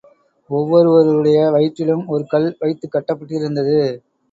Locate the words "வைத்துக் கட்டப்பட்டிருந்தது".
2.59-3.79